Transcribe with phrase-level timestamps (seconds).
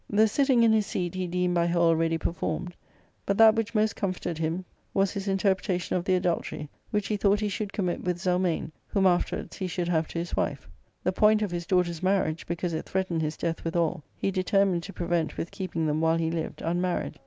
[0.09, 2.73] The sitting in his seat he deemed by her already performed;
[3.23, 7.39] but that which most comforted him was his interpretation of the adultery, which he thought
[7.39, 10.67] he should commit with Zelmane, whom afterwards he should have to his wife.
[11.03, 14.91] The point of his daughters' marriage, because it threatened his death withal, he determined to
[14.93, 17.19] prevent with keeping them, while he lived, unmarried.